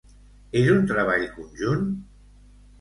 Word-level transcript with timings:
És 0.61 0.69
un 0.77 0.81
treball 0.93 1.27
conjunt? 1.37 1.87